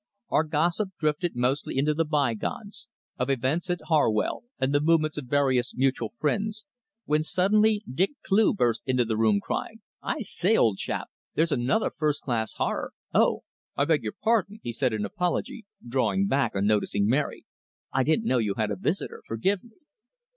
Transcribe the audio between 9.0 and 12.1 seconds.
the room crying "I say, old chap, there's another